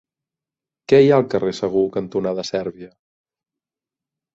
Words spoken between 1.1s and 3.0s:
ha al carrer Segur cantonada Sèrbia?